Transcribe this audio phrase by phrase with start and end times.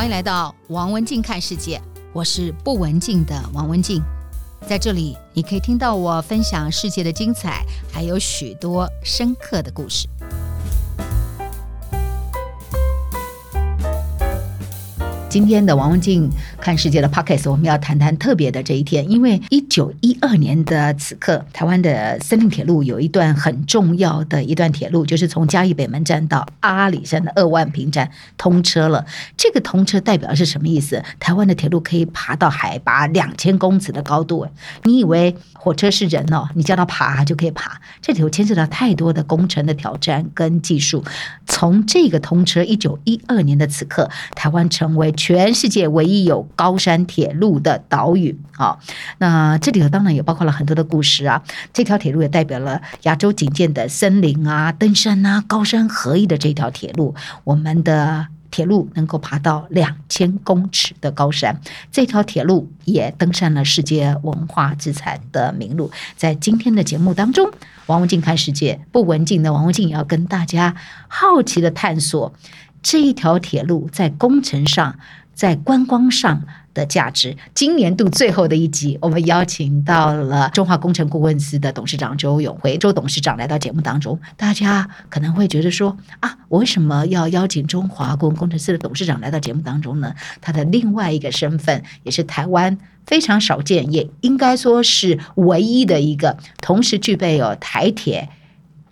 [0.00, 1.78] 欢迎来到王文静看世界，
[2.14, 4.02] 我是不文静的王文静，
[4.66, 10.08] 在这里你可以听到我分享世界的精彩，还有许多深刻的故事。
[15.30, 16.28] 今天的王文静
[16.60, 29.06] 看世界的 Podcast，我们要谈谈特别的这一天，因为一九一二年的此刻，台湾的森林铁路有一段很重要的一段铁路，就是从嘉义北门站到阿里山的二万坪站通车了。
[29.36, 31.00] 这个通车代表是什么意思？
[31.20, 34.48] 台湾的铁路可以爬到海拔两千公尺的高度。
[34.82, 36.48] 你以为火车是人哦？
[36.56, 37.80] 你叫它爬就可以爬？
[38.02, 41.04] 这里头牵涉到太多的工程的挑战跟技术。
[41.46, 45.14] 从这个通车，一九一二年的此刻，台湾成为。
[45.20, 48.78] 全世界唯一有高山铁路的岛屿啊，
[49.18, 51.42] 那这里头当然也包括了很多的故事啊。
[51.74, 57.14] 这条铁路也代表了亚洲仅见的森林啊、登山啊、高山合一的这条铁路。
[57.44, 61.60] 我们的铁路能够爬到两千公尺的高山，
[61.92, 65.90] 这条铁路也登上了世界文化资产的名录。
[66.16, 67.50] 在今天的节目当中，
[67.86, 70.74] 王文静看世界，不文静的王文静也要跟大家
[71.08, 72.32] 好奇的探索。
[72.82, 74.98] 这一条铁路在工程上、
[75.34, 76.42] 在观光上
[76.72, 77.36] 的价值。
[77.54, 84.18] 今年度最后的一集，我们邀请到了中华工程顾问司的董事长周永辉周董事长来到节目当中。
[84.36, 90.14] 大家可能会觉得说啊，我为什么要邀请中华工工程师的董事长来到节目当中呢？
[90.40, 98.28] 他的另外一个身份也是台湾非常少见，也应该说是唯一的一个同时具备有台铁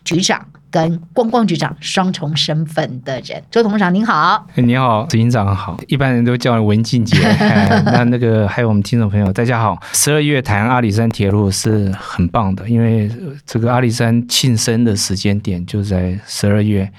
[0.04, 0.48] 局长。
[0.70, 7.16] 跟观光局长双重身份的人，周董事长您好，你好，执行长好，一般人都叫文静姐。
[7.86, 9.78] 那那个还有我们听众朋友，大家好。
[9.92, 13.10] 十二月谈阿里山铁路是很棒的，因为
[13.46, 16.90] 这个阿里山庆生的时间点就在十二月。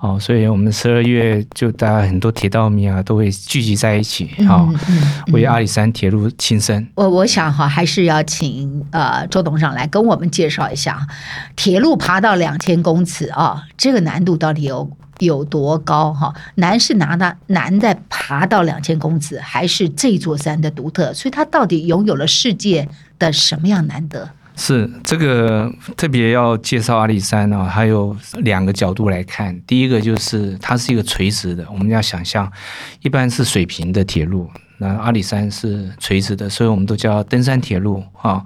[0.00, 6.88] 哦，所以我们十二月就大家很多铁道迷啊都会聚集在一起，好、嗯嗯嗯、为阿里山铁路庆生。
[6.94, 11.06] 我我想哈，还是要请呃周董事长来跟我们介绍一下，
[11.54, 16.34] 铁路爬到两千公尺啊，这个难度到底有有多高哈？
[16.54, 21.12] 难是拿它难在爬到两千公尺，还是这座山的独特？
[21.12, 24.30] 所以它到底拥有了世界的什么样难得？
[24.60, 29.58] 是这个特别要介绍阿里山呢，还有两个角度来看。
[29.66, 32.52] 第一个就是它是一个垂直的，我们要想象，
[33.00, 38.44] 一般是水平的铁路，那阿里山是垂直的，所以我们都叫登山铁路啊。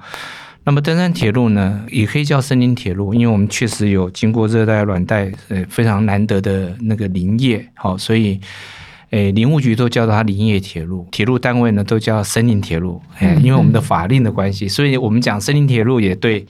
[0.63, 8.41] 那么登山铁路呢，也可以叫森林铁路，因为我们确实有经过热带、暖带，呃，非常难得的那个林业，好，所以。
[9.11, 13.01] 诶，林务局都叫它林业铁路，铁路单位呢都叫森林铁路。
[13.21, 16.45] 诶，因为我们的法令的关系，所以我们讲森林铁路也对，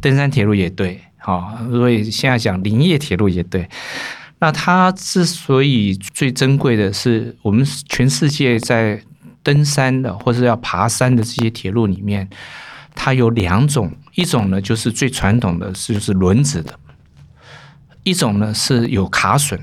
[0.00, 3.68] 登山铁路也对，好，所以现在讲林业铁路也对。
[4.40, 9.00] 那它之所以最珍贵的是，我们全世界在
[9.42, 12.28] 登山的或者要爬山的这些铁路里面，
[12.94, 16.72] 它有两种，一种呢就是最传统的，就是轮子的；
[18.02, 19.58] 一种呢是有卡榫。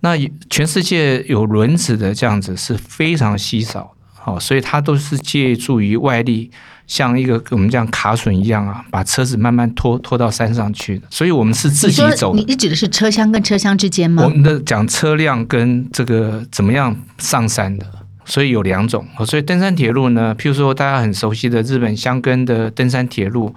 [0.00, 0.16] 那
[0.50, 6.50] 全世界有轮子的这样子是非常稀少的，好，所以它都是借助于外力，
[6.86, 11.06] 像一个我们这样卡榫一样啊，把车子慢慢拖拖到山上去的。
[11.10, 12.38] 所以我们是自己走的。
[12.38, 14.22] 你你指的是车厢跟车厢之间吗？
[14.24, 17.86] 我们的讲车辆跟这个怎么样上山的，
[18.26, 19.06] 所以有两种。
[19.24, 23.54] 所以登山铁路呢，譬如说大家很熟悉的日本箱根的登山铁路。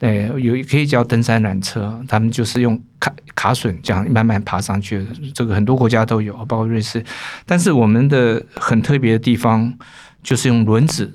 [0.00, 5.06] 对，有可以叫登山缆车，他们就是用卡卡榫这样慢慢爬上去的。
[5.34, 7.04] 这个很多国家都有，包括瑞士。
[7.44, 9.74] 但是我们的很特别的地方，
[10.22, 11.12] 就是用轮子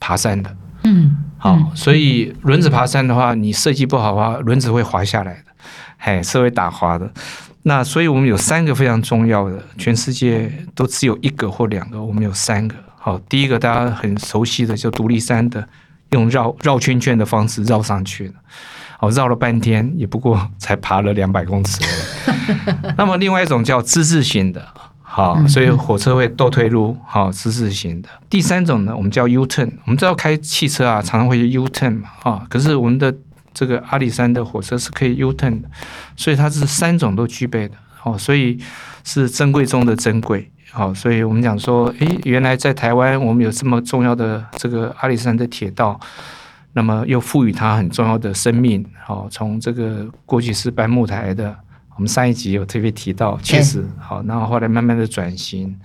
[0.00, 0.56] 爬山的。
[0.84, 5.51] 嗯，好，所以轮子爬山的话，你设计不好的话，轮子会滑下来的，
[6.04, 7.08] 嘿，是会打滑的。
[7.62, 12.74] 那所以我们有三个非常重要的，全世界都只有一个或两个，我们有三个。
[12.98, 15.68] 好，第一个大家很熟悉的，就独立山的。
[16.10, 18.34] 用绕绕圈圈的方式绕上去的，
[19.00, 21.80] 哦，绕了半天也不过才爬了两百公尺。
[22.98, 24.62] 那么另外一种叫之字形的，
[25.00, 28.10] 好，所以火车会倒退路，好，之字形的。
[28.28, 29.70] 第三种呢，我们叫 U turn。
[29.86, 33.14] 我们知道开汽车啊，常常会 U turn 嘛，啊，可是我们的
[33.54, 35.68] 这个阿里山的火车是可以 U turn 的，
[36.16, 38.58] 所以它是三种都具备的，哦，所以
[39.04, 40.50] 是珍贵中的珍贵。
[40.70, 46.00] 好，所以我们讲说，诶，原来在台湾我们有这么重要的这个阿里山的铁道，
[46.72, 48.82] 那么又赋予它很重要的生命。
[49.04, 51.54] 好，从这个过去是搬木台的，
[51.96, 55.78] 我们上一集有特别提到，确实好，然后后来慢慢的转型。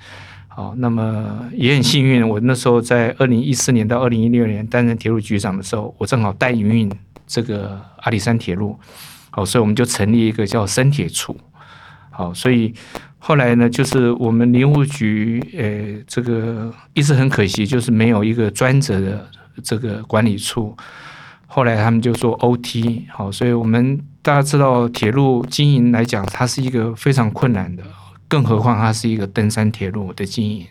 [0.47, 6.89] 好，那么也很幸运，我那时候在二零一四年到二零一六年担任铁路局长的时候，我正好带营运
[7.27, 8.79] 这个阿里山铁路。
[9.29, 11.39] 好，所以我们就成立一个叫森铁处。
[12.09, 12.73] 好，所以
[13.19, 19.29] 后来呢，就是我们林务局，呃，这个一直很可惜，就是没有一个专责的
[19.61, 20.75] 这个管理处。
[21.45, 27.83] 后来他们就做 OT，好，所以我们大家知道铁路经营来讲，它是一个非常困难的，
[28.27, 30.65] 更何况它是一个登山铁路的经营，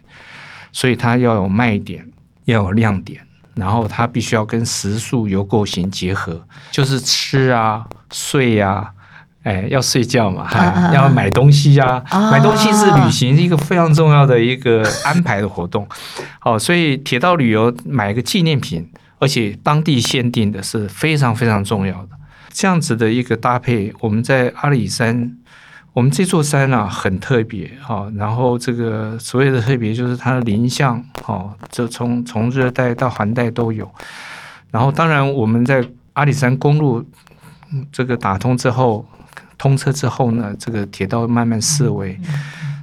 [0.72, 2.06] 所以它要有卖点，
[2.44, 3.25] 要有亮点，
[3.56, 8.92] 然后它必须要跟食宿游构型结合，就是吃啊、睡啊。
[9.42, 15.86] 哎，要睡觉嘛，啊、 要买东西呀、啊，啊、买东西是旅行一个非常重要的一个安排的活动。
[16.40, 22.08] 好，所以铁道旅游买一个纪念品，而且当地限定的是非常非常重要的。
[22.52, 25.36] 这样子的一个搭配，我们在阿里山，
[25.96, 28.12] 我们这座山啊很特别哈。
[28.14, 33.90] 然后这个所谓的特别，就是它的林相，哦，这从从热带到寒带都有。
[34.70, 35.82] 然后当然我们在
[36.12, 37.02] 阿里山公路
[37.90, 39.06] 这个打通之后。
[39.58, 42.20] 通车之后呢，这个铁道慢慢式微，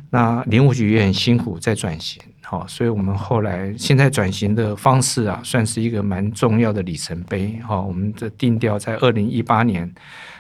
[0.09, 9.93] 那林务局也很辛苦在转型，好，所以我们后来现在转型的方式啊，算是一个蛮重要的里程碑，哈，我们的定调在二零一八年，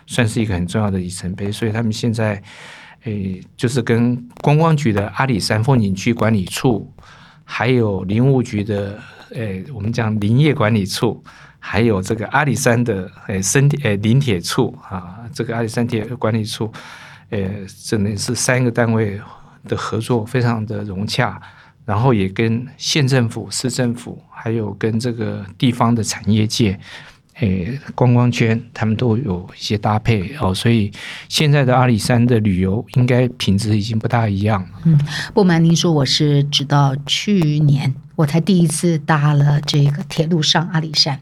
[0.05, 2.41] 算是一个很重要的里程碑，所以他们现在，
[3.03, 6.91] 诶，就是跟观光局的阿里山风景区管理处，
[7.43, 8.99] 还有林务局的，
[9.31, 11.23] 诶，我们讲林业管理处。
[11.65, 16.69] 还有这个阿里山的诶，生诶林铁处啊，这个阿里山铁管理处，
[17.29, 17.39] 呃，
[17.85, 19.17] 真的是三个单位
[19.65, 21.41] 的合作非常的融洽，
[21.85, 26.77] 然后也跟县政府、市政府，还有跟这个地方的产业界，
[27.39, 30.91] 诶，观光圈，他们都有一些搭配哦，所以
[31.27, 34.63] 现在的阿里山的旅游应该品质已经不大一样。
[34.85, 34.99] 嗯，
[35.33, 41.19] 不瞒您说，我是直到去年我才第一次搭了这个铁路上阿里山。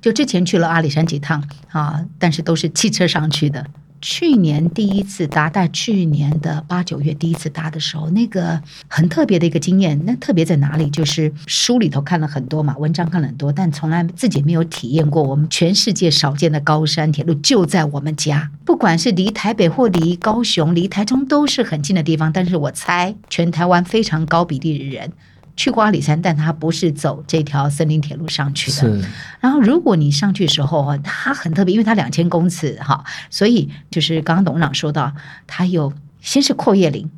[0.00, 3.66] 就之前去了阿里山几趟啊，但是都是汽车上去的。
[4.00, 10.00] 去年第一次搭，在去年的八九月第一次搭的时候，那个很特别的一个经验。
[10.06, 10.88] 那特别在哪里？
[10.90, 15.22] 就是书里头看了很多嘛，文章看了很多，但从来自己没有体验过。
[15.22, 22.32] 我们全世界少见的高山铁路就在我们家，不管是离台北或离高雄、离台中都是很近的地方。
[22.32, 25.12] 但是我猜，全台湾非常高比例的人。
[25.60, 28.78] 去过阿里山，但它不是走这条森林铁路上去的。
[28.78, 29.04] 是
[29.40, 35.12] 然后，如果你上去的时候，它很特别，因为它两千公尺哈，所以就是刚刚董事长说到，
[35.46, 35.92] 它有
[36.22, 37.10] 先是阔叶林，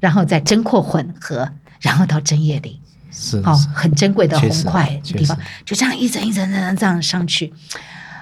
[0.00, 1.48] 然后再针阔混合，
[1.80, 2.76] 然后到针叶林，
[3.12, 7.52] 是哦，很珍贵的红块地方，就这样一层一层层这样上去。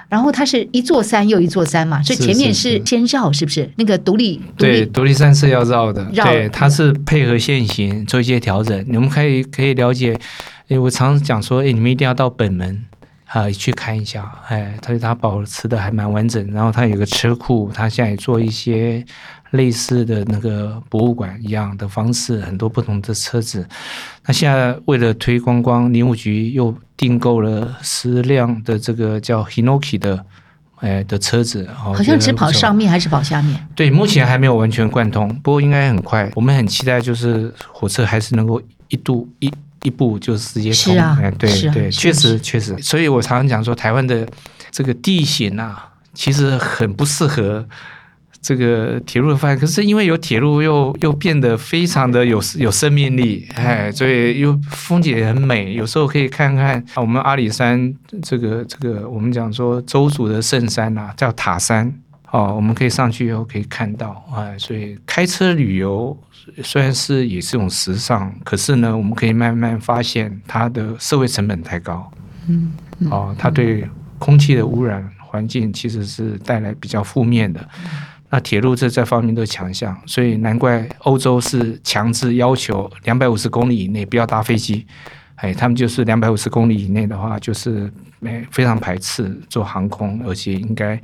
[0.08, 3.70] 然后它是一座山又一座山嘛，所以前面是先绕，是不是？
[3.76, 8.84] 那个独立对独立山是要绕的，绕对，它是配合线型做一些调整。
[8.88, 10.18] 你们可以可以了解，
[10.68, 12.84] 哎我常常讲说，哎你们一定要到本门
[13.26, 16.50] 啊去看一下，哎，它它保持的还蛮完整。
[16.52, 19.04] 然后它有个车库，它现在也做一些。
[19.52, 23.66] 类似的那个博物馆一样的方式，很多不同的车子。
[24.26, 30.22] 那现在为了推观光，林务局又订购了十辆的这个叫 Hinoki 的，
[30.80, 31.66] 哎的车子。
[31.74, 33.66] 好像只跑上面还是跑下面？
[33.74, 36.30] 对，目前还没有完全贯通，不过应该很快。
[36.34, 39.50] 我们很期待，就是火车还是能够一度一
[39.82, 40.92] 一步就直接通。
[40.92, 42.76] 是啊，哎，对对，确实确实。
[42.82, 44.28] 所以我常常讲说，台湾的
[44.70, 47.66] 这个地形啊，其实很不适合。
[48.48, 55.74] 这个铁路的发展，可是因为有铁路又，又又变得非常的有有生命力，哎，所以又风景也很美。
[55.74, 61.92] 有时候可以看看我们阿里山这个这个，我们讲说周族的圣山呐、啊，叫塔山
[62.30, 66.18] 哦，我们可以上去以后可以看到，哎，所以开车旅游
[66.62, 72.10] 虽然是也是一种时尚，可是呢，我们可以慢慢发现它的社会成本太高，
[72.46, 73.86] 嗯，嗯哦，它对
[74.18, 77.60] 空气的污染环境其实是带来比较负面的。
[78.30, 84.86] 那铁路这这方面都强项，所以难怪欧洲是强制要求两百五十公里以内不要搭飞机，
[85.36, 87.90] 哎，他们就是两百五十公里以内的话，就是
[88.22, 91.00] 哎非常排斥做航空，而且应该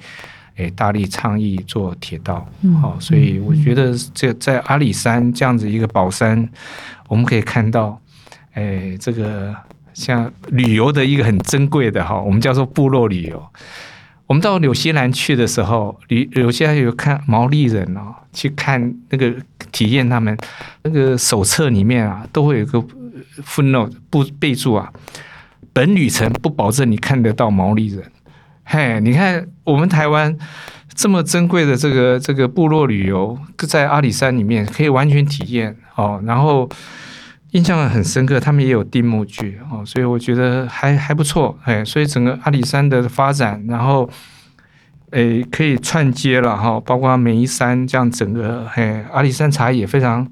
[0.56, 2.46] 哎大力倡议做铁道。
[2.82, 6.46] 好，所以我觉得这在阿里山这样子一个宝山，
[7.08, 7.98] 我们可以看到，
[8.52, 9.54] 哎，这个
[9.94, 13.42] 像旅游的一个很珍贵的哈，我们叫做部落旅游。
[14.26, 19.32] 我们到纽西兰去的时候，有有些有看毛利人哦，去看那个
[19.70, 20.36] 体验他们
[20.82, 22.82] 那个手册里面啊，都会有个
[23.44, 24.90] footnote 不备注啊。
[25.72, 28.02] 本旅程不保证你看得到毛利人。
[28.64, 30.34] 嘿，你看我们台湾
[30.94, 33.38] 这么珍贵的这个这个部落旅游，
[33.68, 36.68] 在阿里山里面可以完全体验哦，然后。
[37.54, 44.10] 印象很深刻，他们也有定目剧哦，所以我觉得还还不错，哎，所以整个阿里山的发展，然后
[45.10, 50.28] 诶可以串接了哈，包括梅山这样整个嘿阿里山茶也非常。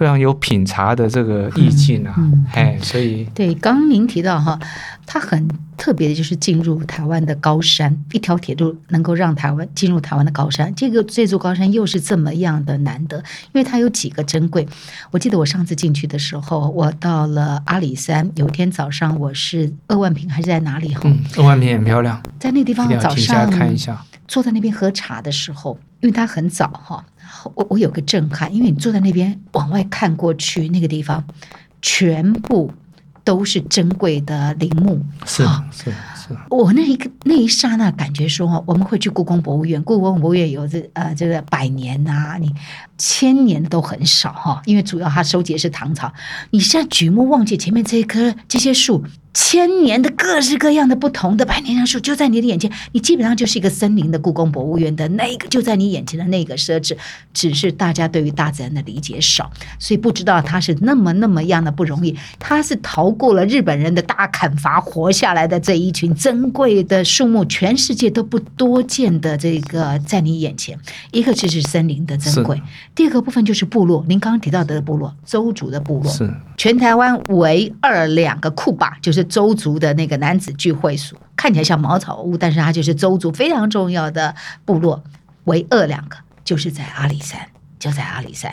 [0.00, 4.58] 非常有品茶的这个意境啊，嗯嗯、哎，所以对，刚刚您提到哈，
[5.04, 14.66] 它很特别的就是进入台湾的高山，一条铁路能够让台湾进入台湾的高山，这个这座高山又是这么样的难得，因为它有几个珍贵。
[15.10, 20.94] 我记得我上次进去的时候，我到了阿里山，有一天早上我是二万坪还是在哪里？
[20.94, 27.04] 哈、嗯，二万坪很漂亮，在那地方早上看一下，坐在那边喝茶的时候，因为它很早哈。
[27.54, 31.24] 我我有个震撼，因为你坐在那边往外看过去，那个地方
[31.80, 32.72] 全部
[33.24, 36.36] 都是珍贵的陵墓，是是是。
[36.48, 42.54] 我那一个那一刹那感觉说，我们会去故宫博物院，故宫博物院有这呃这个百年呐、啊，你
[42.98, 46.12] 千年都很少哈，因为主要它收集的是唐朝。
[46.50, 49.04] 你现在举目望去前面这一棵这些树。
[49.32, 56.96] 千年的各式各样的不同的百年杨树就在你的眼前，你基本上就是一个森林的故宫博物院的那个就在你眼前的那个奢侈，
[57.32, 62.16] 只是大家对于大自然的理解少，所以不知道它是那么那么样的不容易。
[62.40, 70.76] 它是逃过了日本人的大砍伐活下来的这一群珍贵的树木，全世界都不多见的这个在你眼前。
[71.12, 72.60] 一个就是森林的珍贵，
[72.96, 74.04] 第二个部分就是部落。
[74.08, 79.19] 您刚刚提到的部落，邹族的部落是全台湾唯二两个库坝，就是。
[79.24, 84.34] 邹族的那个男子聚会所，看起来像茅草屋，但是它就是周族非常重要的
[84.64, 85.02] 部落。
[85.44, 87.48] 唯二两个就是在阿里山，
[87.78, 88.52] 就在阿里山。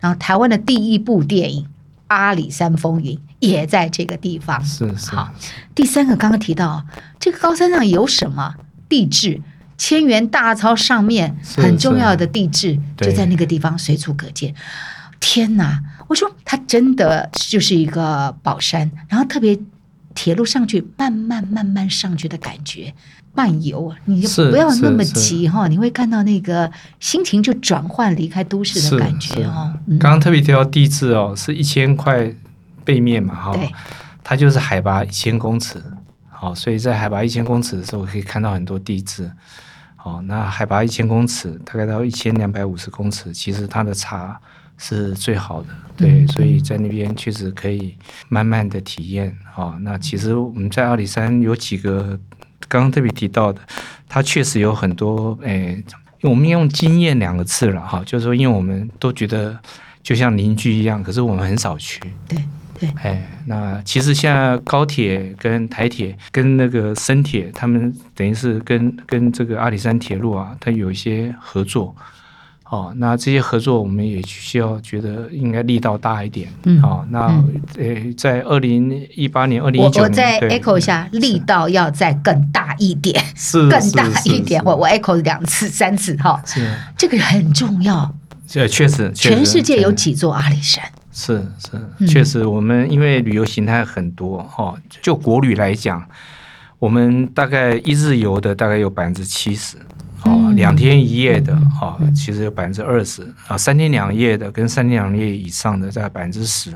[0.00, 1.62] 然后台湾的第一部电影
[2.08, 4.62] 《阿里山风云》也在这个地方。
[4.64, 5.12] 是是。
[5.12, 5.32] 好，
[5.76, 6.84] 第三个刚刚提到
[7.20, 8.56] 这个高山上有什么
[8.88, 9.40] 地质？
[9.78, 14.54] 千元大钞上面很重要的地质就在那个地方随处可见。
[15.20, 15.80] 天哪！
[16.08, 19.58] 我说它真的就是一个宝山，然后特别。
[20.14, 22.94] 铁路上去，慢慢慢慢上去的感觉，
[23.34, 29.74] 漫游啊，你就不要那么急哈，你会看到那个心情就转换，离开都市的感觉哦。
[29.98, 32.32] 刚刚特别提到地质哦，是一千块
[32.84, 33.58] 背面嘛哈，
[34.22, 35.82] 它就是海拔一千公尺，
[36.30, 39.30] 好，所以在海拔一千公尺的时候可以看到很多地质。
[39.96, 44.40] 好，那海拔一千公尺，大概到一千两百五十公尺，其实它的茶。
[44.76, 47.96] 是最好的，对，所以在那边确实可以
[48.28, 49.76] 慢慢的体验啊。
[49.80, 52.18] 那其实我们在阿里山有几个
[52.68, 53.60] 刚刚特别提到的，
[54.08, 55.82] 它确实有很多，哎，
[56.22, 59.58] 我们用经验两个字了哈，就是说，因为我们都觉得
[60.02, 62.38] 就像邻居一样，可是我们很少去，对
[62.80, 71.94] 对，哎，那其实现在高铁跟台铁跟那个深铁，他们等于是跟跟这个阿里山铁路啊，它有一些合作。
[72.70, 76.48] 哦，那这些合作我们也需要觉得应该力道大一点。
[76.64, 77.26] 嗯，好，那
[77.76, 84.60] 呃，在二零一八年、二零一九年，我再 echo 一下，力道要再更大一点，是 更大一点。
[84.64, 86.66] 我我 echo 两次、三次，哈，是
[86.96, 88.12] 这个很重要。
[88.46, 90.82] 这确实，全世界有几座阿里山？
[91.12, 96.04] 是是，确实，我们因为旅游形态很多，哈，就国旅来讲，
[96.78, 99.76] 我们大概一日游的大概有百分之七十。
[100.24, 106.72] 哦，两天一夜的哦，其实有百分之二十啊，三天两夜的跟三天两夜以上的在百分之十。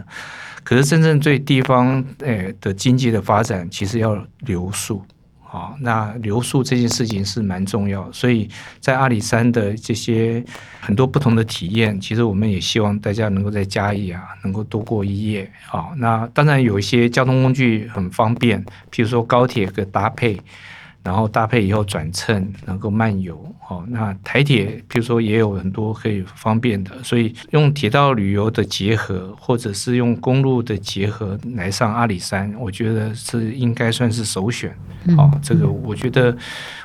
[0.63, 5.03] 可是真正对地方诶的经济的发展，其实要留宿
[5.51, 5.73] 啊。
[5.81, 8.47] 那留宿这件事情是蛮重要，所以
[8.81, 10.45] 在阿里山的这些
[10.81, 15.89] 很多不同的体验，其实我们也希望大家能够在嘉义啊，能够多过一夜啊。
[15.97, 18.63] 那当然有一些交通工具很方便，
[18.93, 20.39] 譬如说高铁的搭配。
[21.03, 23.35] 然后搭配以后转乘能够漫游，
[23.69, 34.77] 哦，那台铁譬如说也有很多可以方便的，所以用铁道旅游的结合，或者是用公路的结合来上阿里山，我觉得是应该算是首选。
[35.17, 36.37] 哦，这个我觉得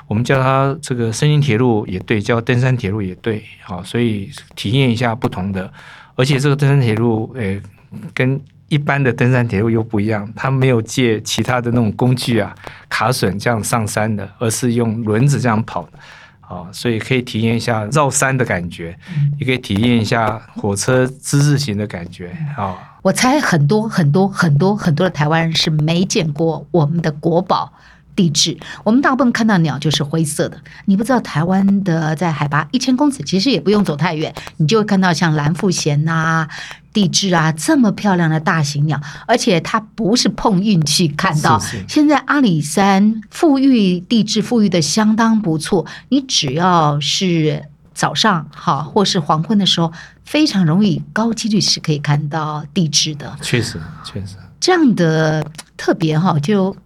[0.06, 5.70] 我们叫它这个森林铁路也对，叫登山铁路也对，好，所以体验一下不同的，
[6.14, 7.60] 而且这个登山铁路，诶，
[8.14, 8.40] 跟。
[8.74, 12.52] 一般的登山铁路又不一样，它没有借其他的那种工具啊，
[12.88, 15.98] 卡榫这样上山的，而是用轮子这样跑的，
[16.40, 18.98] 啊，所以可以体验一下绕山的感觉，
[19.38, 22.74] 也可以体验一下火车之字形的感觉，啊。
[23.02, 27.72] 我猜很多很多很多很多的台湾人是没见过我们的国宝。
[28.16, 30.56] 地质，我们大部分看到鸟就是灰色的。
[30.84, 36.48] 你不知道台湾的在海拔一千公尺，其实也不用走太远，你就会看到像蓝腹鷴啊、
[36.92, 39.00] 地质啊这么漂亮的大型鸟。
[39.26, 41.58] 而且它不是碰运气看到。
[41.58, 49.92] 是是现在阿里山富育地质复育的相当不错，你只要是早上好或是黄昏的时候，
[50.24, 53.36] 非常容易高几率是可以看到地质的。
[53.42, 55.44] 确实，确实这样的
[55.76, 56.76] 特别哈就。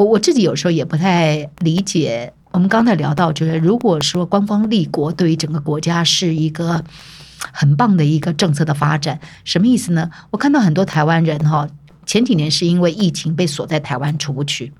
[0.00, 6.82] 我我自己有时候也不太理解我们刚才聊到，就是如果说观光立国对于整个国家是一个
[7.52, 10.10] 很棒的一个政策的发展，什么意思呢？
[10.30, 11.68] 我看到很多台湾人哈，
[12.06, 14.72] 前几年是因为疫情被锁在台湾出不去，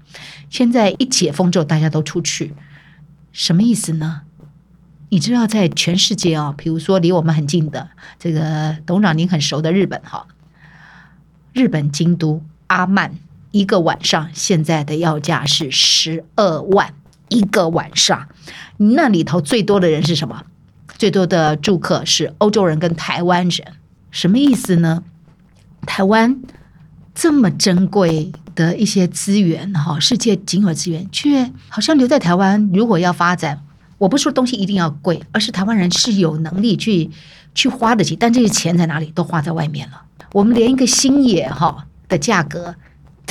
[0.48, 2.54] 现在一解封之后大家都出去，
[3.30, 4.22] 什么意思呢？
[5.10, 10.26] 你知道在全世界啊，比如说离我们很近的这个董事长您很熟的日本哈，
[11.52, 13.12] 日本京都阿曼
[13.50, 16.94] 一个晚上现在的要价是十二万。
[17.28, 18.26] 一个晚上，
[18.76, 20.42] 那里头最多的人是什么？
[20.98, 23.68] 最多的住客是欧洲人跟台湾人。
[24.10, 25.04] 什么意思呢？
[25.86, 26.42] 台湾
[27.14, 32.68] 这么珍贵的一些资源，哈，世界仅有资源，却好像留在台湾。
[32.74, 33.62] 如果要发展，
[33.98, 37.08] 我不说东西一定要贵，而是台湾人是有能力去
[37.54, 39.06] 去花得起，但这些钱在哪里？
[39.14, 40.02] 都花在外面了。
[40.32, 42.74] 我们连一个星野哈的价格，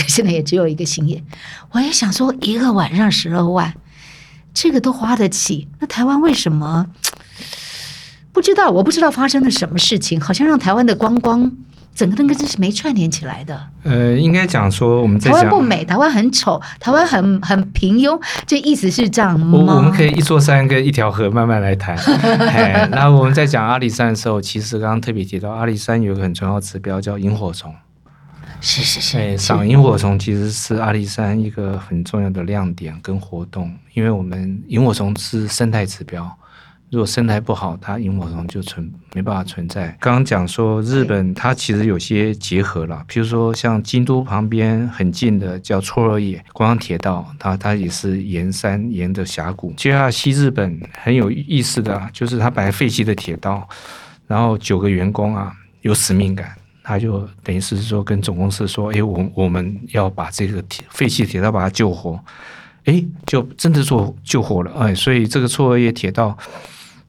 [0.08, 1.24] 现在也只有一个星野。
[1.72, 3.74] 我也想说，一个晚上十二万。
[4.52, 6.88] 这个都花得起，那台湾为什么
[8.34, 8.70] 不知道？
[8.70, 11.50] 我不知道发生了什么事情，好像让台湾的观光
[11.94, 13.68] 整个那个真是没串联起来的。
[13.84, 19.60] 呃，应该讲说我们在台湾不美，台湾很丑，台湾很很平庸，这意思是这样吗？
[19.60, 21.96] 我我们可以一座山跟一条河慢慢来谈。
[22.90, 27.74] 那我们在讲阿里山的时候，其实刚刚特别提到阿里山有一个很重要的指标叫萤火虫。
[28.62, 36.30] 是是是，赏萤火虫其实是阿里山一个很重要的亮点跟活动，因为我们萤火虫是生态指标，
[36.90, 39.96] 如果生态不好，它萤火虫就存没办法存在。
[40.02, 49.72] 刚刚讲说日本，它其实有些结合了，譬如说像京都旁边很近的叫嵯峨野观光铁道，它它也是沿山沿着峡谷。
[49.78, 53.68] 接下来西日本很有意思的，就是它本来废弃的铁道，
[54.28, 56.54] 然后九个员工啊有使命感。
[56.90, 62.20] 他就等于是说跟总公司说，哎，我我们要把这个铁废弃铁道把它救活，
[62.86, 66.36] 哎，就真的做救活了，哎，所以这个嵯峨野铁道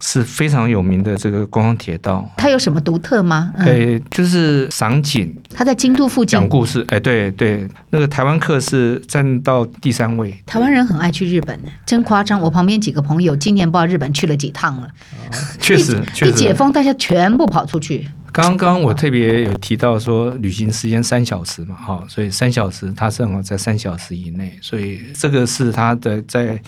[0.03, 2.31] 是非常有名的这个观光铁道。
[2.37, 3.55] 它有什么独特吗？
[3.57, 5.35] 哎，就是赏景。
[5.55, 6.39] 它在京都附近。
[6.39, 10.31] 讲故事，哎，对对，那个台湾客是占到第三位。
[10.45, 12.39] 台湾人很爱去日本呢，真夸张。
[12.39, 14.87] 我旁边几个朋友今年不知道日本去了几趟了。
[14.87, 16.31] 哦，确实，确实。
[16.31, 18.07] 一解封，大家全部跑出去。
[18.33, 26.61] 刚刚我特别有提到说，旅行时间三小时嘛，哈，所以三小时它正好在三小时以内，所以这个是它的在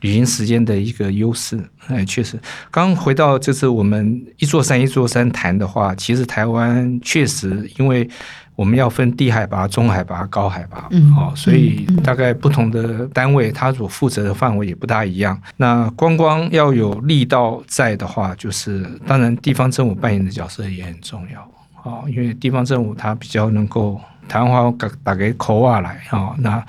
[0.00, 1.58] 旅行时间的一个优势。
[1.88, 2.38] 哎，确实，
[2.70, 8.08] 刚回到就是我们一座山一座山谈的话，其实台湾确实因为。
[8.56, 15.38] 我们要分低海拔、中海拔、高海拔，嗯，好，所以大概不同的单位，它所负责的范围也不大一样。
[15.58, 21.46] 那观光要有力道在的话，就是当然地方政府扮演的角色也很重要，
[21.82, 26.34] 哦，因为地方政府它比较能够台湾话打打给口话来哦。
[26.38, 26.64] 那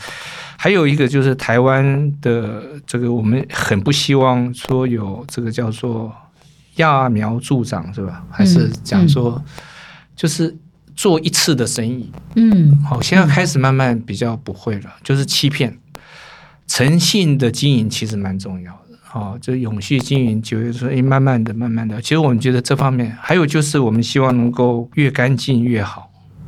[0.58, 6.14] 还有一个就是台湾的这个，我们很不希望说有这个叫做
[6.76, 8.26] 揠苗助长，是吧？
[8.30, 9.42] 还是讲说
[10.16, 10.58] 就是。
[10.98, 15.78] 做一次的生意，嗯，好，现在开始慢慢比较不会了，嗯、就是欺骗，
[16.66, 26.07] 诚信的经营其实蛮重要的，好，就永续经营，就是说，哎，慢慢的、慢慢的，其实我们觉得这方面还有就是，我们希望能够越干净越好。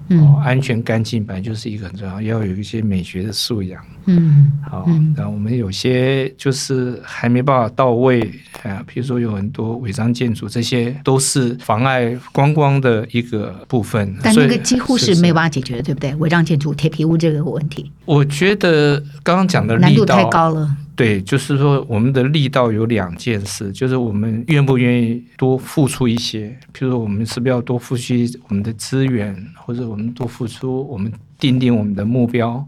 [0.10, 3.82] 嗯，安全干净本来就是一个很重要，要有一些美学的素养。
[4.06, 8.22] 嗯，好，那我们有些就是还没办法到位
[8.64, 14.16] 啊，比如说有很多违章建筑，这些都是妨碍观光的一个部分。
[14.24, 16.16] 但那个几乎是没有办法解决的，对不对？
[16.16, 20.76] 违章建筑、铁皮屋这个问题，我觉得刚刚讲的难度太高了。
[21.00, 28.14] 对，就是说我们的力道有两件事，就是我们愿不愿意多付出一些，譬如说我们是不是要多付出
[28.50, 31.10] 我们的资源，或者我们多付出，我们
[31.40, 32.68] 定定我们的目标。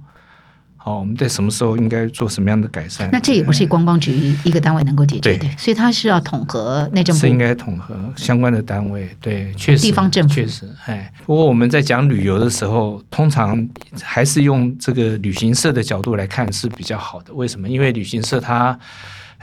[0.83, 3.07] 好，我们在什么时候应该做什么样的改善？
[3.11, 9.07] 那这也不是观光局一个单位能够解决的，所以它是要统合内政部，是应该统合相关的单位。
[9.21, 13.69] 对，确实，地方政府确实，哎，不过我们在讲旅游的时候，通常
[14.01, 17.31] 还是用这个旅行社的角度来看是比较好的。
[17.31, 17.69] 为什么？
[17.69, 18.75] 因为旅行社它，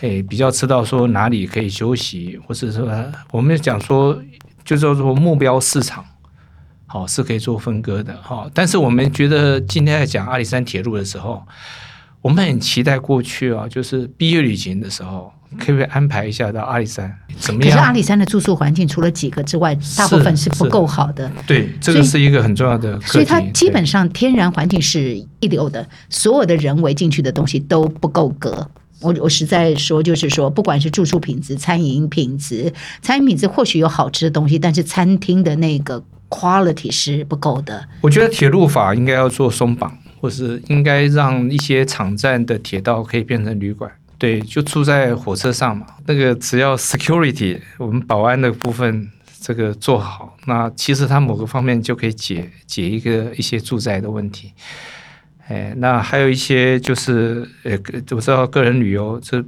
[0.01, 2.91] 哎，比较知道说哪里可以休息，或者说
[3.31, 4.21] 我们讲说，
[4.65, 6.05] 就叫做目标市场。
[6.91, 11.47] 好，是可以做分割的，哈，但是我们觉得今天在讲阿里山铁路的时候，
[12.23, 17.15] 我们很期待过去啊，就是毕业旅行的时候，可不可以安排一下到阿里山？
[17.39, 17.71] 怎么样？
[17.71, 21.31] 可是阿里山的住宿环境除了几个之外，大部分是不够好的。
[21.47, 22.99] 对，这个是一个很重要的。
[23.03, 28.67] 所以它基本上天然环境是一流的，所有的人为进去的东西都不够格。
[29.01, 36.05] 我我实在说，就是说，不管是住宿品质、餐饮品质，餐饮品质或许有好吃的东西，但是餐厅的那个。
[36.31, 37.89] quality 是不够的。
[38.03, 43.91] 我觉得铁路法应该要做松绑，或是应该让一些场站的铁道可以变成旅馆。
[44.19, 45.87] 对，就住在火车上嘛。
[46.05, 54.53] 那个只要 security，我们保安的部分这个做好，那其实它某个方面就可以解解一个一些住宅的问题。
[55.49, 57.73] 哎，那还有一些就是呃，
[58.11, 59.43] 我知道个人旅游这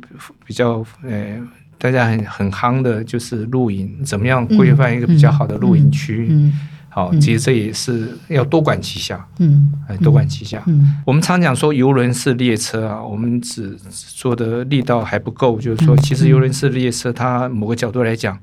[0.44, 1.38] 比较呃，
[1.78, 6.26] 大家很很夯的，就是露营，怎么样规范一个比较好的露营区？
[6.30, 6.46] 嗯。
[6.46, 6.60] 嗯嗯
[6.92, 9.70] 好，其实这也是要多管齐下，嗯，
[10.02, 10.60] 多管齐下。
[10.66, 18.36] 嗯，我们常讲说游轮式列车啊，我们只做的力道还不够，就是说，其实游轮式列车它某个角度来讲，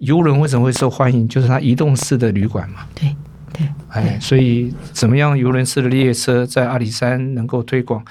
[0.00, 1.26] 游轮为什么会受欢迎？
[1.26, 2.80] 就是它移动式的旅馆嘛。
[2.94, 3.16] 对
[3.52, 8.02] 对，哎，所以怎么样游轮式的列车在阿里山能够推广，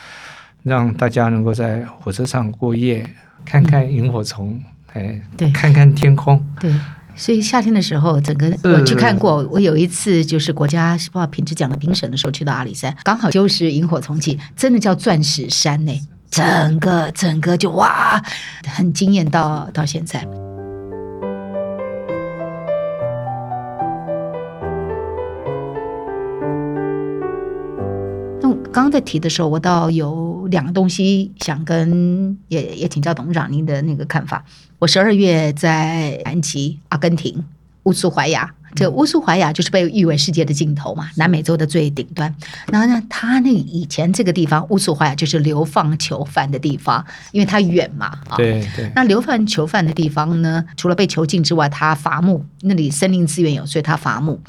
[0.63, 3.05] 让大家能够在火车上过夜，
[3.43, 4.61] 看看萤火虫，
[4.93, 6.73] 哎，对，看看天空，对。
[7.13, 9.45] 所以夏天的时候，整个我去看过。
[9.51, 15.91] 我有一次就是国家不知道品质奖的评审的时候，去到阿里山，刚好就是萤火虫季，真的叫钻石山呢。
[16.31, 18.23] 整个整个就哇，
[18.65, 20.25] 很惊艳到到现在。
[28.73, 34.45] 刚刚在提的时候，我倒有两个东西想跟也也请教董事长您的那个看法。
[34.79, 37.43] 我十二月在南极，阿根廷
[37.83, 38.55] 乌苏怀亚。
[38.75, 42.33] 这乌苏怀亚就是被誉为世界的尽头嘛，南美洲的最顶端。
[42.71, 48.37] 然后呢，他那以前这个地方乌苏怀亚就是流放囚犯的地方，因为它远嘛啊。
[48.37, 48.91] 对对。
[48.95, 54.39] 那流放囚犯的地方呢，除了被囚禁之外，它伐木，那里森林资源有，所以它伐木。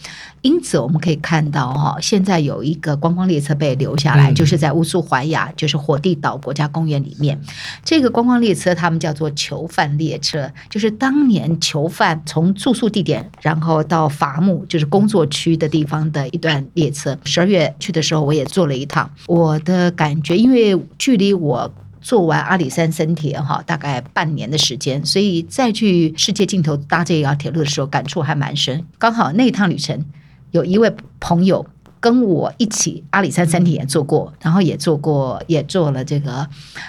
[0.42, 7.40] 因此我们可以看到哈，现在有一个观光列车被留下来，就是在乌苏怀亚，就是火地岛国家公园里面。
[7.85, 17.18] 这个观光列车他们叫做囚犯列车，就是当年囚犯从住宿地点，然后到伐木就是工作区的地方的一段列车。
[17.25, 19.11] 十二月去的时候，我也坐了一趟。
[19.27, 28.85] 我的感觉，因为距离我做完阿里山森铁哈，大概半年的时间，所以再去世界尽头搭这条铁路的时候，感触还蛮深。
[28.98, 30.05] 刚好那一趟旅程，
[30.51, 31.64] 有一位朋友
[32.01, 36.44] 跟我一起阿里山森铁也坐过，然后也坐过，也坐了这个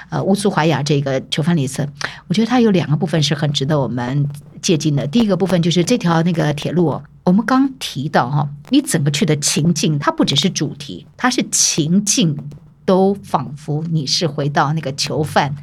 [0.10, 1.88] 呃乌苏怀亚这个囚犯列车。
[2.28, 4.28] 我觉得它有两个部分是很值得我们
[4.64, 5.06] 借鉴的。
[5.06, 7.00] 第一个部分就是这条那个铁路。
[7.24, 12.38] 我们刚提到哈，你整个去的情境，它不只是主题，它是情境，
[12.86, 15.56] 都仿佛你是回到那个囚犯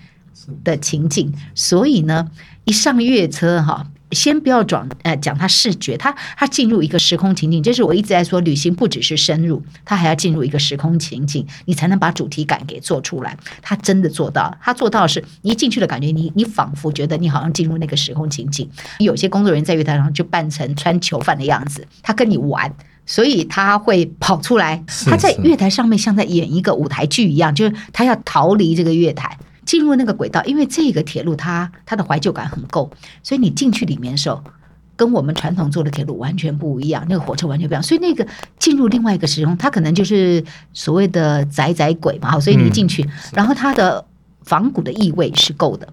[0.65, 1.35] 的情境。
[1.55, 2.31] 所以呢，
[2.65, 3.90] 一上月车哈。
[4.13, 13.37] 先不要讲，呃，讲它视觉，它它进入一个时空情境，这是我一直在说，旅行不只是深入，它还要进入一个时空情境，你才能把主题感给做出来。
[13.63, 18.69] 他真的做到，他做到的是，你一进去的感觉，你你仿佛觉得你好像进入那个时空情境。
[18.99, 22.73] 有些工作人员在月台上就扮成穿囚犯的样子，他跟你玩，
[23.07, 29.39] 所以他会跑出来，他在月台上面像在演一个舞台剧一样，就是他要逃离这个月台。
[29.71, 32.91] 进入那个轨道，因为这个铁路它它的怀旧感很够，
[33.23, 34.43] 所以你进去里面的时候，
[34.97, 37.81] 跟我们传统坐的铁路完全不一样，那个火车完全不一样。
[37.81, 38.27] 所以那个
[38.59, 42.41] 进入另外一个时空，它可能就是所谓的窄窄轨嘛。
[42.41, 44.05] 所以你一进去，嗯、然后它的
[44.43, 45.87] 仿古的意味是够的。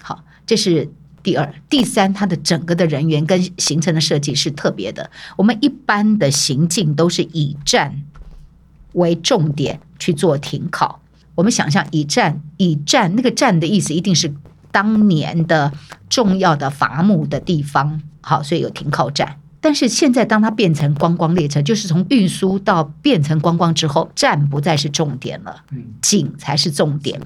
[0.00, 0.88] 好，这是
[1.24, 5.10] 第二、第三，它的整个的人员跟行程的设计是特别的。
[5.36, 8.00] 我们一般的行进都是以站
[8.92, 11.00] 为重点去做停靠。
[11.34, 14.32] 我们想象以站以站，那个站的意思一定是
[14.70, 15.72] 当年的
[16.08, 19.36] 重要的伐木的地方，好，所以有停靠站。
[19.60, 25.56] 但是现在当它变成观光列车，就是从运输到变成观光之后，站不再是重点了，
[26.02, 27.18] 景才是重点。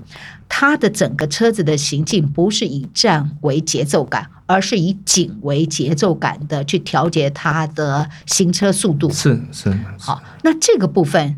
[0.49, 9.11] 它的整个车子的行进不是以站为节奏感，而是以景为节奏感的去调节它的行车速度。
[9.11, 11.37] 是是，是好，那这个部分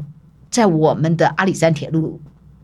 [0.50, 2.20] 在我们的阿里山铁路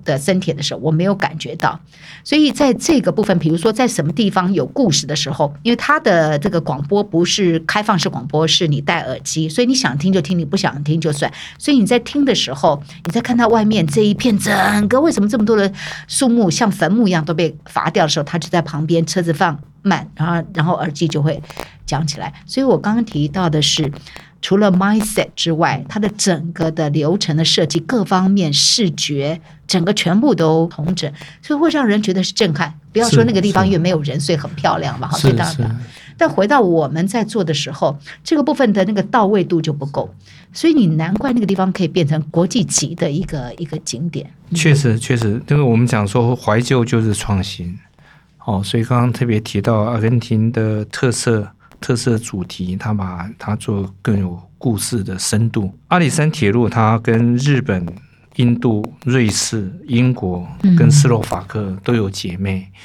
[0.07, 1.79] 的森铁的时候，我没有感觉到，
[2.25, 11.31] 所以在这个部分，比如说在什么地方有故事的时候，因为它的这个广播不是开放式广播，是你戴耳机，所以你想听就听，你不想听就算。
[11.59, 15.71] 所以你在听的时候，你在看到外面这一片整个为什么这么多的
[16.09, 21.43] 树木像坟墓一样都被伐掉的时候，他就在旁边车子放慢，然后然后耳机就会
[21.85, 22.33] 讲起来。
[22.47, 23.93] 所以我刚刚提到的是。
[24.43, 32.73] 除了 mindset 之外，它的整个的流程的设计，各方面视觉，整个全部都同整，所以会让人觉得是震撼。
[32.93, 35.77] 不要说那个地方因为没有人，所以很漂亮嘛，好，对的。
[36.19, 40.15] 但回到我们在做的时候，这个部分的那个到位度就不够，
[40.53, 44.31] 所以你难怪那个地方可以变成国际级的一个一个景点。
[44.55, 47.79] 确实，确实，因为我们讲说怀旧就是创新，
[48.45, 51.51] 哦，所以刚刚特别提到阿根廷的特色。
[51.81, 55.73] 特色主题，它把它做更有故事的深度。
[55.89, 57.87] 阿里山铁路它跟日本
[58.37, 60.47] 印度、瑞士、英国
[60.79, 62.69] 跟斯洛伐克都有姐妹。
[62.71, 62.77] 嗯、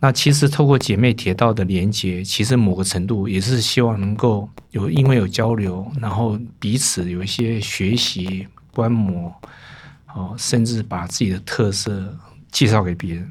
[0.00, 9.32] 那其实透过姐妹铁道的连接，其实某个程度也是希望能够有，因为有交流，然后彼此有一些学习、观摩，
[10.14, 12.16] 哦，甚至把自己的特色
[12.50, 13.30] 介绍给别人。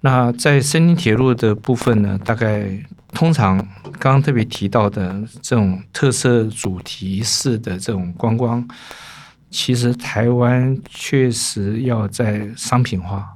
[0.00, 2.68] 那在森林铁路的部分呢，大概
[3.12, 3.56] 通常
[3.98, 8.66] 刚刚特别提到的这种特色主题式的这种观光，
[9.50, 13.28] 其实台湾确实要在商品化，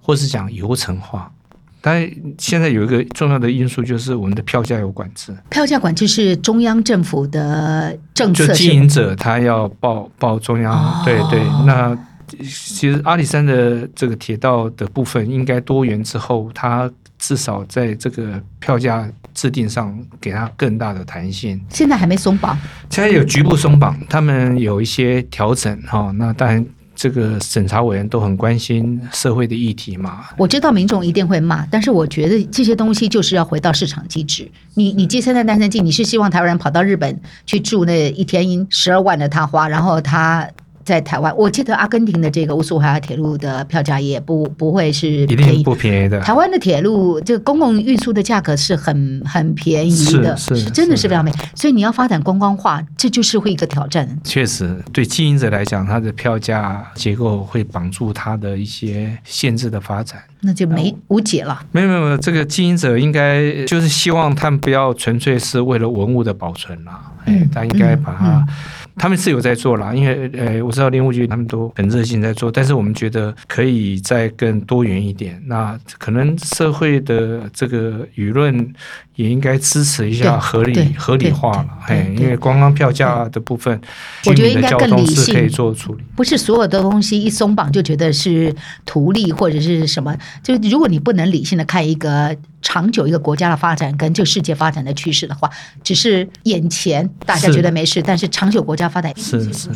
[0.00, 1.32] 或是讲游程化。
[1.80, 5.34] 但现在有一个重要的因素，就是我们的票价有管制。
[5.48, 11.96] 票价管制是中央政府的政策，就经营者他要报报中央，哦、对对，那。
[12.44, 16.88] 其实阿里山的这个铁道的部分应该多元之后，它
[17.20, 21.60] 至少在这个票价制定上给它更大的弹性。
[21.68, 26.10] 现在还没松绑，现在有局部松绑，他们有一些调整哈。
[26.16, 26.64] 那当然，
[26.96, 30.24] 这个审查委员都很关心社会的议题嘛。
[30.38, 34.50] 我知道民众一定会骂，但是我觉得这些东西就是要回到市场机制。
[34.74, 40.48] 你你接现在单身季，你是希望台湾人跑到日本去住那一天十二万的他花，然后他。
[40.90, 46.20] 在台湾，我记得阿根廷的这个乌苏怀亚铁路的票价也不不会是一定不便宜的。
[46.20, 51.38] 台湾的铁路这个公共运输的价格是很很便宜的，是，真的是非常便宜。
[51.54, 54.18] 所以你要发展观光化，这就是会一个挑战。
[54.24, 61.62] 确实，对经营者来讲，它的票价结构会绑住它的一些限制的发展，那就没无解了。
[61.70, 68.26] 没有没有，这个经营者应该就是希望他们不要纯粹是为了文物的保存啦，嗯、哎，他应该把它。
[68.26, 68.54] 嗯嗯
[68.96, 75.40] 他们是有在做啦，因为呃，我知道林务局他们都很热心在做，但是我们觉得可以再更多元一点。
[75.46, 78.74] 那可能社会的这个舆论
[79.16, 83.80] 也应该支持一下合理合理化了，哎，因为观光票价的部分，
[84.26, 86.02] 我觉得应该更理性，可以做处理。
[86.16, 92.36] 不是所有的东西一松绑就觉得是图利或者是什么，就如果你不能理性的看一个。
[92.62, 95.50] 长久一个国家的发展跟这个世界发展的趋势的话，
[95.82, 98.02] 只是眼前大家觉得没事，是。
[98.02, 99.70] 但是长久国家发展是是，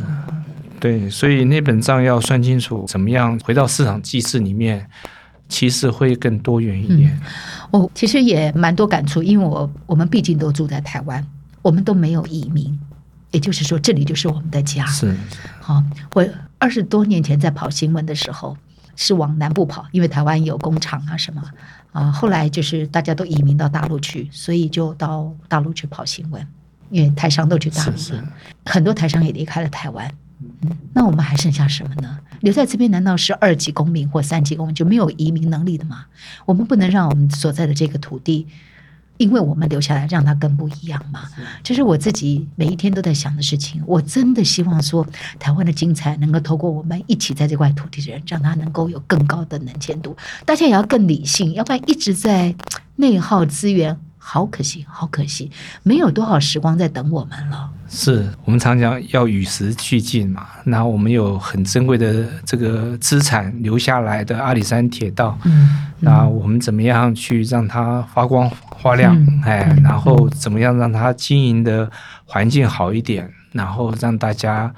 [0.79, 4.87] 对，所以那本账要算清楚，怎么样回到市场机制里面，
[5.49, 7.21] 其实会更多元一点。
[7.71, 7.83] 我、嗯。
[7.83, 11.27] 哦、其实也蛮多感触，因为我我们毕竟都住在台湾，
[11.63, 12.79] 我们都没有移民，
[13.31, 14.85] 也就是说这里就是我们的家。
[14.87, 15.17] 是，
[15.61, 16.27] 好、哦，我
[16.59, 18.57] 二十多年前在跑新闻的时候
[18.97, 21.43] 是往南部跑，因为台湾有工厂啊什么。
[21.93, 26.45] 啊，后来就是大家都移民到大陆去，所以就到大陆去跑新闻，
[26.91, 28.25] 因为台商都去大陆了，是是
[28.65, 30.11] 很多台商也离开了台湾。
[30.63, 32.19] 嗯，那我们还剩下什么呢？
[32.41, 36.07] 留在这边难道是二级公民或三级公民就没有移民能力的吗？
[36.45, 38.47] 我们不能让我们所在的这个土地。
[39.17, 41.23] 因为我们留下来，让它更不一样嘛。
[41.63, 43.83] 这是我自己每一天都在想的事情。
[43.87, 45.07] 我真的希望说，
[45.39, 50.17] 台湾的精彩能够透过我们一起在这块土地的人，让它能够有更高的能见度。
[50.45, 52.55] 大家也要更理性，要不然一直在
[52.97, 53.99] 内耗资源。
[54.27, 55.51] 好可惜，好可惜，
[55.83, 57.71] 没有多少时光在等我们了。
[57.91, 60.47] 是我们常讲要与时俱进嘛。
[60.65, 69.15] 那我们有很珍贵的这个资产留下来的阿里山铁道，嗯，嗯，那我们怎么样去让它发光发亮？
[69.15, 71.91] 嗯、哎，嗯、然后怎么样让它经营的
[72.25, 73.31] 环境好一点？
[73.53, 74.75] 然后让大家。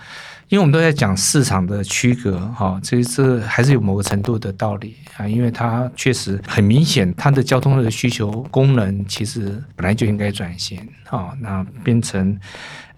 [0.49, 5.27] 因为我们都在讲市场的区隔，哈，这这还是有某个程度的道理啊。
[5.27, 10.79] 因为它确实很明显，它的交通的需求功能其实本来就应该转型，
[11.11, 12.39] 啊，那变成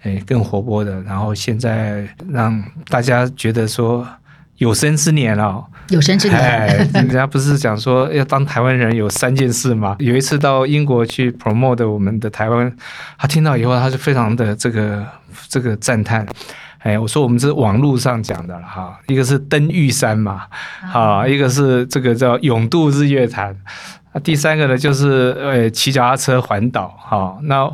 [0.02, 1.00] 诶更活泼的。
[1.02, 4.06] 然后现在让大家觉得说
[4.56, 9.96] 有生之年了，有生之年，哎，人家不是讲说要当台湾人有三件事吗？
[10.00, 12.70] 有一次到英国去 promote 我们的台湾，
[13.16, 15.06] 他听到以后，他是非常的这个
[15.48, 16.26] 这个赞叹。
[16.78, 20.44] 哎，我说我们是网络上讲的了哈，一个是登玉山嘛，
[20.92, 23.54] 啊，一个是这个叫勇渡日月潭，
[24.12, 27.68] 啊，第三个呢就是呃骑脚踏车环岛哈，那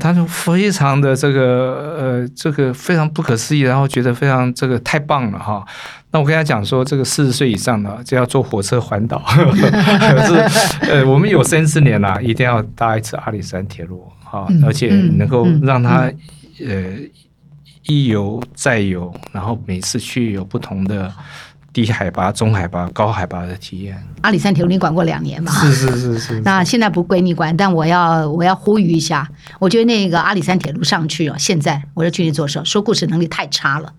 [0.00, 5.64] 他就非常的这个呃这个非常不可思议，然后觉得非常这个太棒了哈。
[6.10, 16.10] 那我跟他讲说，这个四十岁以上的就要坐火车环岛，可 是呃我们有生之年啦，一定要搭一次阿里山铁路哈，而且能够让他
[16.66, 16.98] 呃。
[17.86, 21.12] 一游再游，然后每次去有不同的
[21.72, 24.02] 低海拔、中海拔、高海拔的体验。
[24.22, 25.52] 阿里山铁路你管过两年嘛？
[25.52, 26.40] 是是是是，是。
[26.40, 33.92] 那现在不归你管，但我要我要呼吁一下，我觉得那个阿里山铁路上去哦，现在我要去你做的时候，说故事能力太差了。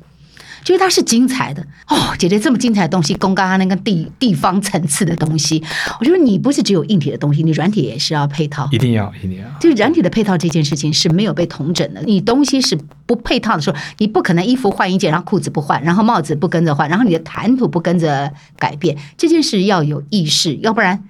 [0.66, 5.64] 就是它是精彩的哦，姐姐这么精彩的东西，公刚刚那个地地方层次的东西，
[6.00, 9.48] 我觉得你不是只有硬体的东西，你软体也是要配套，一定要一定要。
[9.60, 12.76] 就是软体的配套这件事情是没有被统整的，你东西是
[13.06, 18.98] 不配套的时候，你不可能衣服换一件，然后裤子不换，然后帽子不跟着换，然后你的谈吐不跟着改变。
[19.16, 21.04] 这件事要有意识，要不然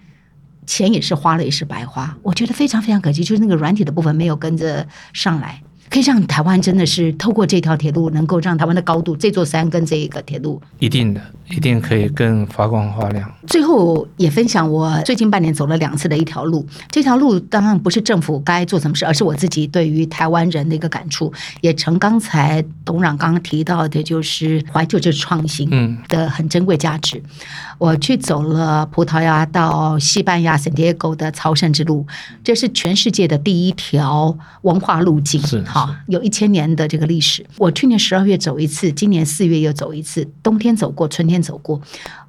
[0.65, 2.17] 钱也是花了，也是白花。
[2.23, 5.61] 我觉得非常非常可惜，就是那个软体的部分没有跟着上来。
[5.89, 13.31] 可以让台湾真的是透过这条铁路，能够让台湾的高度，这座山跟这一个铁路，一定的，一定可以更发光发亮。
[13.47, 21.31] 最后也分享我最近半年走了两次的一条路，这条路当然不是政府该做什么事，而是我自己对于台湾人的一个感触。
[21.61, 27.17] 也成刚才董事长刚刚提到的，就是怀旧就是创新的很珍贵价值。
[27.19, 27.31] 嗯、
[27.77, 32.05] 我去走了葡萄牙到西班牙圣迭戈的朝圣之路，
[32.43, 35.39] 这是全世界的第一条文化路径。
[35.45, 35.63] 是。
[35.75, 37.45] 好，有一千年的这个历史。
[37.57, 40.25] 我去年十二月走一次，今年四月又走一次。
[40.41, 41.81] 冬天走过，春天走过。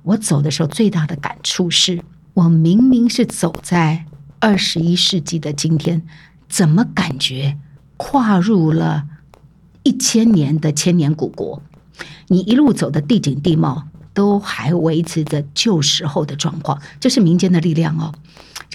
[0.02, 2.02] 我走的时候最大的感触是，
[2.34, 4.04] 我明明是走在
[4.40, 6.02] 二十一世纪的今天，
[6.48, 7.56] 怎么感觉
[7.96, 9.04] 跨入了
[9.84, 11.62] 一千年的千年古国？
[12.26, 18.12] 你一路走的地景地貌都还维持着旧时候的状况，这是民间的力量哦。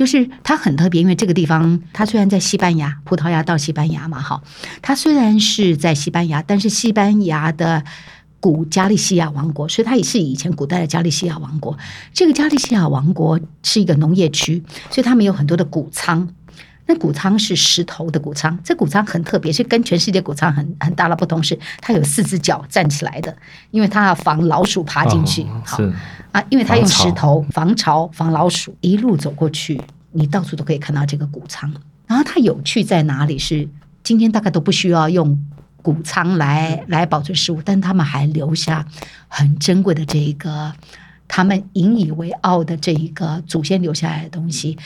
[0.01, 4.41] 就是它很特别，因为这个地方它虽然在西班牙，葡萄牙到西班牙嘛，哈，
[4.81, 7.83] 它虽然是在西班牙，但是西班牙的
[8.39, 11.77] 古加利西亚王国，所以它也是以前古代的加利西亚王国。
[12.15, 16.27] 这个加利西亚王国是一个农业区，所以他们有很多的谷仓。
[16.87, 23.35] 那谷仓是石头的谷仓，这谷仓很特别，是跟全世界谷仓很很大的不同，是它有四只脚站起来的，
[23.69, 25.43] 因为它要防老鼠爬进去。
[25.43, 25.77] 哦、好
[26.31, 31.71] 啊，因为它用石头防潮、防老鼠，一路走过去，你到处都可以看到这个谷仓。
[32.07, 33.37] 然后它有趣在哪里？
[33.37, 33.67] 是
[34.03, 35.39] 今天大概都不需要用
[35.81, 38.85] 谷仓来来保存食物，但他们还留下
[39.27, 40.73] 很珍贵的这一个，
[41.27, 44.77] 他们引以为傲的这一个祖先留下来的东西。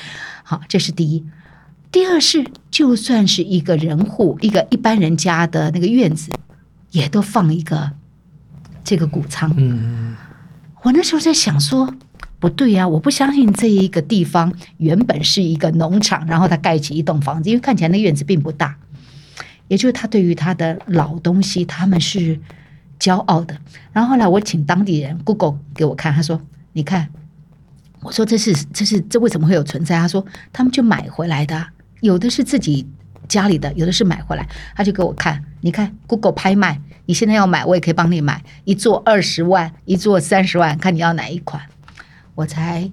[0.44, 1.26] 好，这是第一。
[1.96, 6.30] 第二是，就算是一个人户，一个一般人家的那个院子，
[6.92, 7.90] 也都放一个
[8.84, 9.54] 这个谷仓。
[9.56, 10.14] 嗯，
[10.82, 11.96] 我那时候在想说，
[12.38, 18.76] 不对呀，我不相信这一个地方原本是一个农场，然后他盖起一栋房子，因为看起来那院子并不大。
[19.70, 22.38] 也就是他对于他的老东西，他们是
[23.00, 23.58] 骄傲的。
[23.94, 26.42] 然后后来我请当地人 Google 给我看，他说
[26.74, 27.08] ：“你看，
[28.02, 31.68] 我说这是这是这为什么会有存在？”他说：“他们就买回来的。”
[32.02, 32.88] 有的是自己
[33.28, 34.48] 家里的，有的是买回来。
[34.76, 38.44] 他就给我看，你看 Google 拍卖，你现在要买，我也可以帮你买。
[38.64, 41.62] 一座二十万，一座三十万，看你要哪一款。
[42.36, 42.92] 我才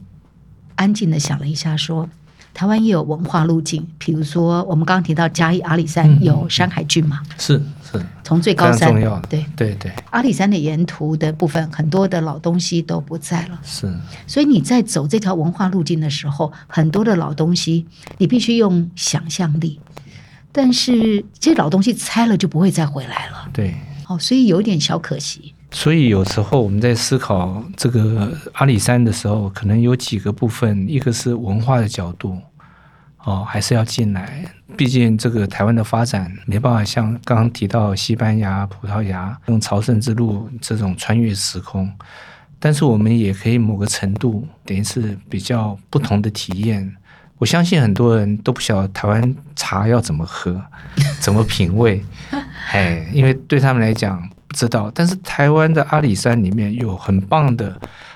[0.76, 2.08] 安静的想了一下，说，
[2.54, 7.62] 台湾也有文化路径，比如说我们刚刚提到嘉义阿里山有山海郡嘛，嗯、是，
[8.22, 8.94] 从最高山，
[9.28, 9.44] 对。
[9.56, 13.92] 对对，阿里山的沿途的部分，很多的老东西都不在了，是，
[14.26, 17.86] 所以你在走这条文化路径的时候，很多的老东西
[18.18, 19.80] 你必须用想象力，
[20.50, 23.74] 但是这些老东西拆了就不会再回来了，对，
[24.08, 25.54] 哦，所以有点小可惜。
[25.70, 32.36] 所以有时候我们在思考这个阿里山的时候，可能有几个部分，一个是文化的角度，
[33.24, 34.44] 哦，还是要进来。
[34.76, 41.92] 毕竟这个台湾的发展没办法像刚刚提到西班牙、葡萄牙用朝圣之路这种穿越时空，
[42.58, 46.96] 但是我们也可以某个程度等于是比较不同的体验。
[47.38, 50.62] 我相信很多人都不晓得台湾茶要怎么喝，
[51.20, 52.02] 怎么品味，
[52.70, 54.54] 哎，因为对他们来讲不。
[54.54, 57.74] 知道，但是台湾的阿里山里面有很棒的，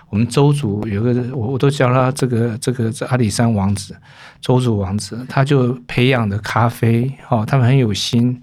[0.09, 3.95] 我们周族有个我我都叫他这个这个这阿里山王子，
[4.41, 8.41] 周族王子，他就培养的咖啡，哦，他们很有心。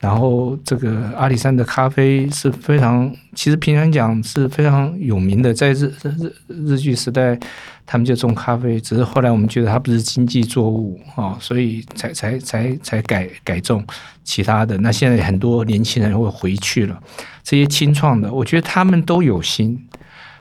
[0.00, 7.36] 然后这个阿里山的咖啡是非常，其实平常讲是非常有名的，在日日日据时代，
[7.84, 13.84] 他们就种咖啡，只是后来我们觉得它不是经济作物啊，所以才才才才改改种
[14.22, 14.78] 其他的。
[14.78, 16.96] 那现在很多年轻人会回去了，
[17.42, 19.84] 这些青创的，我觉得他们都有心，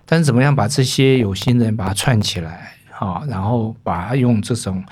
[0.08, 4.84] 但是怎么样把这些有心人把它串起来啊，然后把它用这种。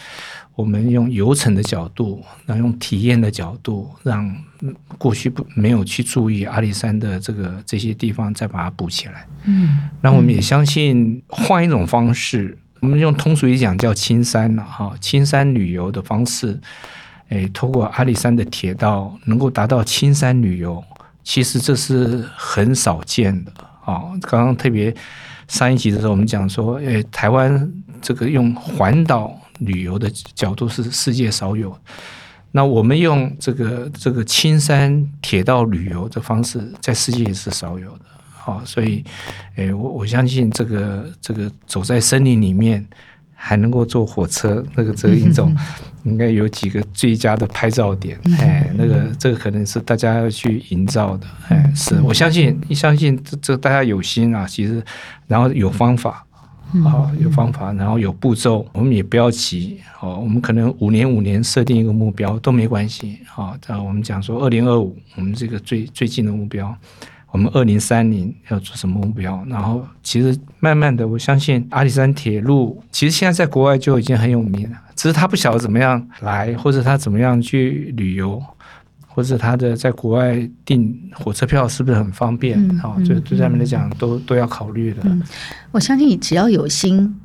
[0.58, 4.34] 我们用游程的角度，然后用体验的角度，让
[4.98, 9.28] 过去不没有去注意阿里山的这个这些地方，再把它补起来。
[9.44, 16.58] 嗯，那我们也相信换一种方式，我们用通俗一讲叫青山了哈，青山旅游的方式，
[17.28, 20.82] 诶，通过阿里山的铁道能够达到青山旅游，
[21.22, 23.52] 其实这是很少见的
[23.86, 24.12] 啊。
[24.22, 24.94] 刚刚特别
[25.48, 27.72] 上一集的时候，我们讲说，诶，台湾
[28.02, 29.40] 这个用环岛。
[29.60, 31.74] 旅游的角度是世界少有，
[32.52, 38.06] 那我们用这个这个青山铁道旅游的方式，在世界也是少有的。
[38.34, 39.02] 好，所以，
[39.56, 42.86] 诶，我我相信这个这个走在森林里面，
[43.48, 45.56] 还能够坐火车，那个这个一种
[46.04, 54.84] 应该有几个最佳的拍照点，哎，那个这个可能是大家要去营造的，哎，是我相信，一相信这这大家有心啊，其实
[55.28, 56.26] 然后有方法。
[56.84, 59.80] 好，有方法，然后有步骤，我们也不要急。
[60.02, 63.20] 哦，我们可能五年五年设定一个目标都没关系。
[63.28, 66.76] 好，这样我们讲说二零二五，我们这个最最近的目标，
[67.36, 69.46] 我们二零三零要做什么目标？
[69.50, 78.42] 然后其实慢慢的，我相信阿里山铁路其实现在在国外就已经很有名了，只是他不晓得怎么样来，或者他怎么样去旅游。
[79.08, 82.60] 或者他的在国外订火车票是不是很方便？
[82.82, 85.02] 啊、就、对他们来讲都都要考虑的、
[85.72, 87.16] 我相信你只要有心，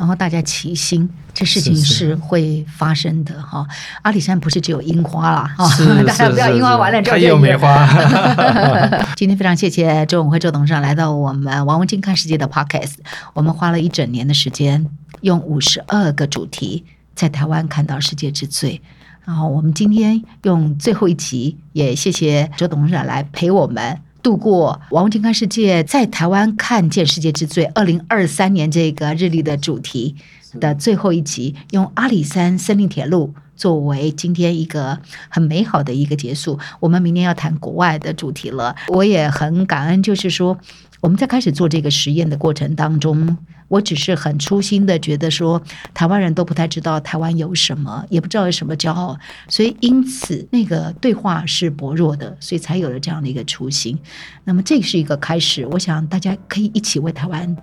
[0.00, 3.66] 然后大家齐心，这事情是会发生的哈。
[4.00, 5.68] 阿里山不是只有樱花啦，哈，
[6.08, 7.86] 大家不要樱花完了之后就有梅花。
[9.14, 12.94] 今天非常谢谢周永辉周董事长来到我们王文静看世界的 Podcast，
[13.34, 14.86] 我们花了一整年的时间，
[15.20, 18.80] 用五十二个主题在台湾看到世界之最。
[19.26, 30.16] 然后我们今天用最后一集，也谢谢周董事长来陪我们度过王文静看世界，在台湾看见世界之最二零二三年这个日历的主题
[30.58, 34.98] 的最后一集，用阿里山森林铁路作为今天一个
[35.28, 36.58] 很美好的一个结束。
[36.80, 40.58] 我们明年要谈国外的主题了，我也很感恩，就是说
[41.00, 43.36] 我们在开始做这个实验的过程当中。
[43.70, 45.62] 我只是很粗心的觉得说，
[45.94, 49.16] 台湾人都不太知道台湾有什么，也不知道有什么骄傲，
[49.46, 53.96] 所以因此那个对话是薄弱的，所以才有了这样的一个初心。
[54.42, 57.56] 那么这是一个开始，我想大家可以一起为台湾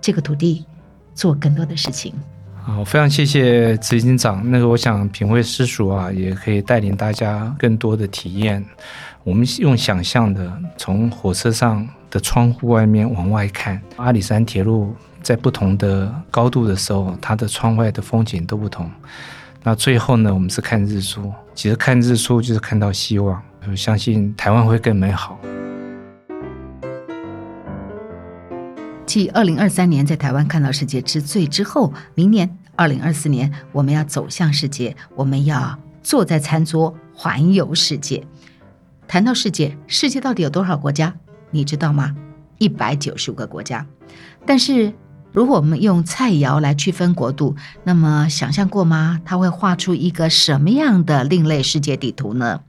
[0.00, 0.64] 这个土地
[1.14, 2.14] 做更多的事情。
[2.62, 4.50] 好，非常谢谢执行长。
[4.50, 8.64] 那个，我想品味私塾啊，也可以带领大家更多的体验。
[9.24, 14.94] 我们用想象的，从火车上的窗户外面往外看，阿里山铁路。
[15.22, 18.90] 在不同的高度的时候，它的窗外的风景都不同。
[19.62, 21.30] 那最后呢，我们是看日出。
[21.54, 25.38] 其实看日出就是看到希望，我相信台湾会更美好。
[29.04, 38.26] 继二零二三年在台湾看到世界之最之后，明年二零二四年我们要走向世界，我们要坐在餐桌环游世界。
[39.06, 41.14] 谈到世界，世界到底有多少国家？
[41.50, 42.16] 你知道吗？
[42.56, 43.86] 一百九十五个国家，
[44.46, 44.90] 但是。
[45.32, 47.54] 如果我们用菜肴来区分国度，
[47.84, 49.20] 那么想象过吗？
[49.24, 52.60] 它会画出一个什么样的另类世界地图呢？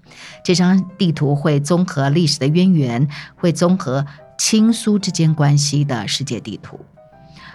[0.43, 4.05] 这张地图会综合历史的渊源，会综合
[4.37, 6.79] 亲苏之间关系的世界地图。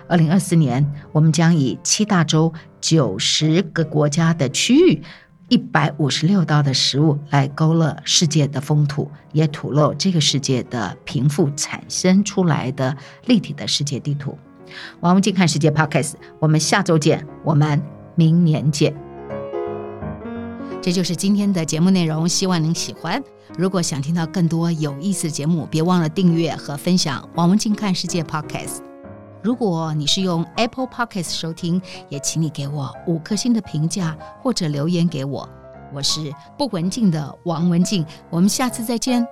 [0.08, 5.02] 二零二四年，我们将以七大洲、九十个国家的区域、
[5.48, 12.96] 一百五十六道的食物来勾勒世界的风土，也吐露这个世界的贫富产生出来的
[13.26, 14.36] 立体的世界地图。
[15.00, 17.82] 王文静看世界 Podcast，我们下周见，我们
[18.14, 18.94] 明年见。
[20.82, 23.22] 这就是今天的节目内容，希望您喜欢。
[23.58, 28.78] 如果想听到更多有意思的节目，别忘了订阅和分享王文静看世界 Podcast。
[29.42, 35.48] 如果你是用 Apple Podcast 收听，也请你给我五颗星的评价或者留言给我。
[35.94, 39.24] 我是不文静的王文静，我们下次再见。